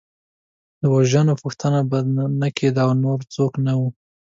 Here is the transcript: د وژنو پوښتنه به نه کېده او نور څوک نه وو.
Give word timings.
د 0.79 0.83
وژنو 0.95 1.33
پوښتنه 1.41 1.79
به 1.89 1.99
نه 2.41 2.49
کېده 2.57 2.81
او 2.85 2.91
نور 3.03 3.19
څوک 3.35 3.51
نه 3.65 3.73
وو. 3.79 3.87